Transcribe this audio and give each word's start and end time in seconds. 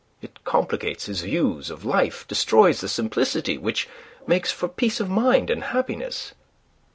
It 0.19 0.43
complicates 0.43 1.05
his 1.05 1.21
views 1.21 1.69
of 1.69 1.85
life, 1.85 2.27
destroys 2.27 2.81
the 2.81 2.89
simplicity 2.89 3.59
which 3.59 3.87
makes 4.25 4.51
for 4.51 4.67
peace 4.67 4.99
of 4.99 5.11
mind 5.11 5.51
and 5.51 5.63
happiness. 5.65 6.33